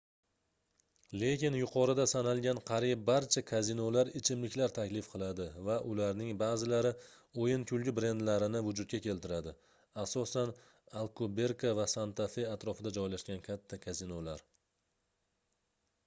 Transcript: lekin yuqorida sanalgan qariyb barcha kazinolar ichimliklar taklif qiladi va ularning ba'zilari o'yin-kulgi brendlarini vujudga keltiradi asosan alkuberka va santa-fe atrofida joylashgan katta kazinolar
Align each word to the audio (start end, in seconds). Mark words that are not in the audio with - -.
lekin 1.23 1.55
yuqorida 1.57 2.05
sanalgan 2.13 2.59
qariyb 2.69 3.03
barcha 3.09 3.43
kazinolar 3.49 4.09
ichimliklar 4.19 4.73
taklif 4.77 5.09
qiladi 5.11 5.45
va 5.67 5.75
ularning 5.91 6.31
ba'zilari 6.43 6.93
o'yin-kulgi 7.45 7.93
brendlarini 8.01 8.63
vujudga 8.69 9.01
keltiradi 9.09 9.53
asosan 10.07 10.55
alkuberka 11.05 11.75
va 11.83 11.87
santa-fe 11.97 12.47
atrofida 12.57 12.95
joylashgan 12.99 13.45
katta 13.53 13.83
kazinolar 13.87 14.45